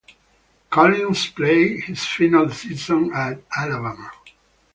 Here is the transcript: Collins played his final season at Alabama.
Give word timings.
Collins 0.71 1.27
played 1.27 1.81
his 1.83 2.03
final 2.03 2.49
season 2.49 3.11
at 3.13 3.39
Alabama. 3.55 4.09